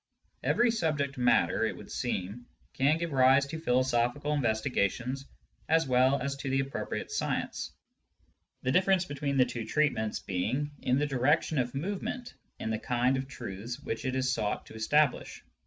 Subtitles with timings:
[0.41, 5.25] Every subject matter, it would seem, can give rise to philosophical investigations
[5.69, 7.71] as well as to the appropriate science,
[8.63, 12.79] the diflFerence between the two treatments being in the direction of movement and in the
[12.83, 15.43] kind of truths which it is sought to establish.